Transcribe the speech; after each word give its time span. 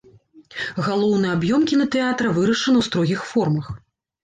Галоўны 0.87 1.27
аб'ём 1.35 1.67
кінатэатра 1.73 2.33
вырашана 2.41 2.77
ў 2.83 2.89
строгіх 2.91 3.19
формах. 3.31 3.73